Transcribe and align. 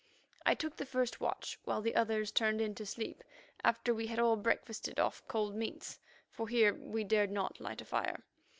I 0.47 0.55
took 0.55 0.77
the 0.77 0.85
first 0.87 1.21
watch, 1.21 1.59
while 1.63 1.79
the 1.83 1.95
others 1.95 2.31
turned 2.31 2.59
in 2.59 2.73
to 2.73 2.87
sleep 2.87 3.23
after 3.63 3.93
we 3.93 4.07
had 4.07 4.17
all 4.17 4.35
breakfasted 4.35 4.99
off 4.99 5.21
cold 5.27 5.53
meats, 5.53 5.99
for 6.31 6.47
here 6.47 6.73
we 6.73 7.03
dared 7.03 7.29
not 7.29 7.61
light 7.61 7.81
a 7.81 7.85
fire. 7.85 8.23